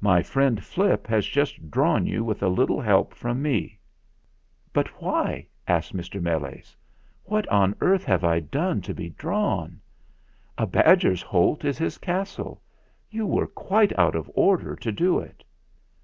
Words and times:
"My 0.00 0.22
friend 0.22 0.62
Flip 0.62 1.08
has 1.08 1.26
just 1.26 1.72
drawn 1.72 2.06
you 2.06 2.22
with 2.22 2.40
a 2.40 2.46
little 2.46 2.80
help 2.80 3.12
from 3.12 3.42
me." 3.42 3.80
"But 4.72 4.86
why?" 5.02 5.48
asked 5.66 5.92
Mr. 5.92 6.22
Meles; 6.22 6.76
"what 7.24 7.48
on 7.48 7.74
earth 7.80 8.04
have 8.04 8.22
I 8.22 8.38
done 8.38 8.80
to 8.82 8.94
be 8.94 9.08
drawn? 9.10 9.80
A 10.56 10.68
badger's 10.68 11.22
holt 11.22 11.64
is 11.64 11.78
his 11.78 11.98
castle. 11.98 12.62
You 13.10 13.26
were 13.26 13.48
quite 13.48 13.92
out 13.98 14.14
of 14.14 14.30
order 14.36 14.76
to 14.76 14.92
do 14.92 15.18
it." 15.18 15.42